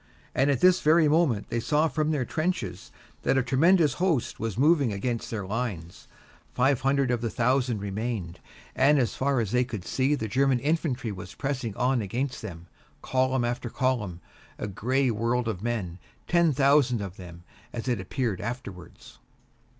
And 0.33 0.49
at 0.49 0.61
this 0.61 0.81
very 0.81 1.07
moment 1.07 1.49
they 1.49 1.59
saw 1.59 1.87
from 1.87 2.09
their 2.09 2.25
trenches 2.25 2.91
that 3.21 3.37
a 3.37 3.43
tremendous 3.43 3.93
host 4.01 4.39
was 4.39 4.57
moving 4.57 4.91
against 4.91 5.29
their 5.29 5.45
lines. 5.45 6.07
Five 6.55 6.81
hundred 6.81 7.11
of 7.11 7.21
the 7.21 7.29
thousand 7.29 7.79
remained, 7.81 8.39
and 8.75 8.97
as 8.97 9.13
far 9.13 9.39
as 9.39 9.51
they 9.51 9.63
could 9.63 9.85
see 9.85 10.15
the 10.15 10.27
German 10.27 10.57
infantry 10.57 11.11
was 11.11 11.35
pressing 11.35 11.75
on 11.77 12.01
against 12.01 12.41
them, 12.41 12.65
column 13.03 13.43
upon 13.43 13.71
column, 13.73 14.21
a 14.57 14.65
gray 14.67 15.11
world 15.11 15.47
of 15.47 15.61
men, 15.61 15.99
ten 16.27 16.51
thousand 16.51 16.99
of 16.99 17.17
them, 17.17 17.43
as 17.71 17.87
it 17.87 18.01
appeared 18.01 18.41
afterwards. 18.41 19.19